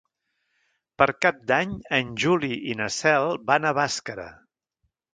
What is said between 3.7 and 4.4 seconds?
a Bàscara.